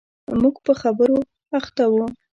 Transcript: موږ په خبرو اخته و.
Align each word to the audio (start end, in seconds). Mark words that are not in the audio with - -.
موږ 0.41 0.55
په 0.65 0.73
خبرو 0.81 1.17
اخته 1.59 1.83
و. 1.91 1.95